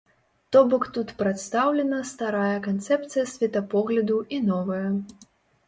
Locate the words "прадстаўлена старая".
1.19-2.57